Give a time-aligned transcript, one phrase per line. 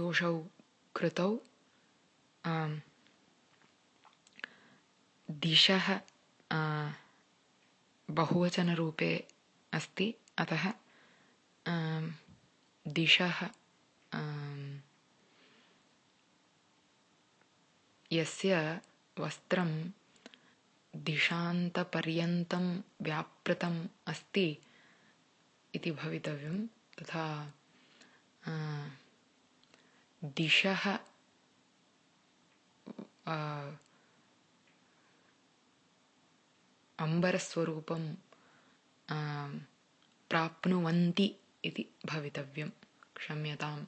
[0.00, 0.32] दोषौ
[0.96, 1.30] कृतौ
[5.44, 5.88] दिशः
[8.08, 9.12] बहुवचनरूपे
[9.72, 10.64] अस्ति अतः
[12.98, 13.40] दिशः
[18.12, 18.56] यस्य
[19.20, 19.70] वस्त्रं
[20.94, 22.66] दिशान्तपर्यन्तं
[23.04, 23.78] व्यापृतम्
[24.10, 24.46] अस्ति
[25.74, 26.58] इति भवितव्यं
[27.00, 27.24] तथा
[30.24, 30.84] दिशः
[36.98, 38.04] अम्बरस्वरूपं
[40.30, 41.26] प्राप्नुवन्ति
[41.64, 42.70] इति भवितव्यं
[43.16, 43.84] क्षम्यताम्